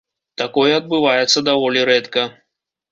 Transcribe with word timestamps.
Такое 0.41 0.71
адбываецца 0.79 1.47
даволі 1.51 1.87
рэдка. 1.93 2.29